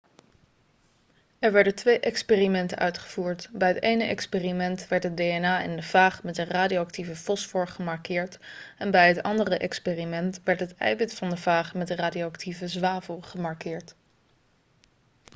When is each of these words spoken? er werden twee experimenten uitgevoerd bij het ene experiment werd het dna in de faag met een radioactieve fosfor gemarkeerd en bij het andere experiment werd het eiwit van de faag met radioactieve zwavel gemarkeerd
er 1.39 1.51
werden 1.51 1.75
twee 1.75 1.99
experimenten 1.99 2.77
uitgevoerd 2.77 3.49
bij 3.53 3.67
het 3.67 3.81
ene 3.81 4.03
experiment 4.03 4.87
werd 4.87 5.03
het 5.03 5.17
dna 5.17 5.59
in 5.59 5.75
de 5.75 5.81
faag 5.83 6.23
met 6.23 6.37
een 6.37 6.45
radioactieve 6.45 7.15
fosfor 7.15 7.67
gemarkeerd 7.67 8.39
en 8.77 8.91
bij 8.91 9.07
het 9.07 9.23
andere 9.23 9.57
experiment 9.57 10.39
werd 10.43 10.59
het 10.59 10.75
eiwit 10.75 11.13
van 11.15 11.29
de 11.29 11.37
faag 11.37 11.73
met 11.73 11.89
radioactieve 11.89 12.67
zwavel 12.67 13.21
gemarkeerd 13.21 13.95